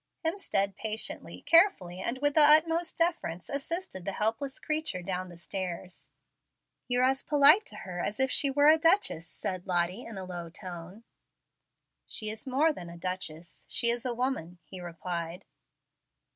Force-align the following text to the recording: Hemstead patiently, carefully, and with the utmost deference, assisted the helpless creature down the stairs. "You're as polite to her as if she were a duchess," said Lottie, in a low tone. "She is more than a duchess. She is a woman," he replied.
Hemstead 0.25 0.75
patiently, 0.75 1.43
carefully, 1.43 1.99
and 2.01 2.17
with 2.23 2.33
the 2.33 2.41
utmost 2.41 2.97
deference, 2.97 3.49
assisted 3.49 4.03
the 4.03 4.13
helpless 4.13 4.57
creature 4.59 5.03
down 5.03 5.29
the 5.29 5.37
stairs. 5.37 6.09
"You're 6.87 7.03
as 7.03 7.21
polite 7.21 7.67
to 7.67 7.75
her 7.85 7.99
as 7.99 8.19
if 8.19 8.31
she 8.31 8.49
were 8.49 8.67
a 8.69 8.79
duchess," 8.79 9.27
said 9.27 9.67
Lottie, 9.67 10.01
in 10.05 10.17
a 10.17 10.25
low 10.25 10.49
tone. 10.49 11.03
"She 12.07 12.31
is 12.31 12.47
more 12.47 12.73
than 12.73 12.89
a 12.89 12.97
duchess. 12.97 13.63
She 13.67 13.91
is 13.91 14.03
a 14.03 14.11
woman," 14.15 14.57
he 14.63 14.81
replied. 14.81 15.45